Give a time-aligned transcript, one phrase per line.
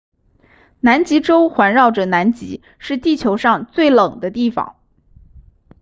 [0.79, 4.77] 南极洲环绕着南极是地球上最冷的地方